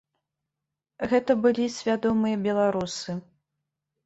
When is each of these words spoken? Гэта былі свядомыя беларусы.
Гэта 1.11 1.31
былі 1.43 1.67
свядомыя 1.75 2.41
беларусы. 2.47 3.11